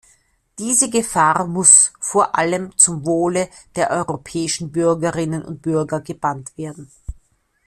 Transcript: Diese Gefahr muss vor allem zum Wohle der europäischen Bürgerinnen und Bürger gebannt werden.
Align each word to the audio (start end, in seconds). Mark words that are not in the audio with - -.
Diese 0.57 0.89
Gefahr 0.89 1.45
muss 1.45 1.93
vor 1.99 2.35
allem 2.35 2.75
zum 2.75 3.05
Wohle 3.05 3.49
der 3.75 3.91
europäischen 3.91 4.71
Bürgerinnen 4.71 5.45
und 5.45 5.61
Bürger 5.61 6.01
gebannt 6.01 6.57
werden. 6.57 6.89